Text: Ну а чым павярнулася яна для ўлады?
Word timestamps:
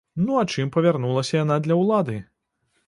Ну 0.27 0.31
а 0.43 0.45
чым 0.55 0.71
павярнулася 0.77 1.33
яна 1.43 1.59
для 1.67 1.75
ўлады? 1.83 2.17